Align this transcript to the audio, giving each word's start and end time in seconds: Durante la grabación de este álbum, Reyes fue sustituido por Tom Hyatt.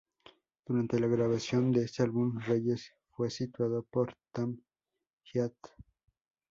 Durante 0.65 0.99
la 0.99 1.05
grabación 1.05 1.71
de 1.71 1.83
este 1.83 2.01
álbum, 2.01 2.39
Reyes 2.39 2.91
fue 3.11 3.29
sustituido 3.29 3.83
por 3.83 4.17
Tom 4.33 4.57
Hyatt. 5.31 5.53